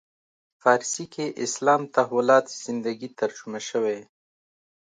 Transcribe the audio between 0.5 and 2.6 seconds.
فارسي کې اسلام تحولات